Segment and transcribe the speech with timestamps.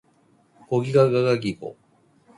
[0.67, 1.77] ゴギガガガギゴ